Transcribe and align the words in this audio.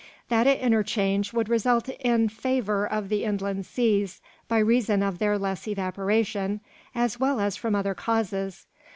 That 0.29 0.47
interchange 0.47 1.31
would 1.31 1.47
result 1.47 1.87
in 1.87 2.27
favour 2.29 2.87
of 2.91 3.07
the 3.07 3.23
inland 3.23 3.67
seas, 3.67 4.19
by 4.47 4.57
reason 4.57 5.03
of 5.03 5.19
their 5.19 5.37
less 5.37 5.67
evaporation, 5.67 6.61
as 6.95 7.19
well 7.19 7.39
as 7.39 7.55
from 7.55 7.75
other 7.75 7.93
causes. 7.93 8.65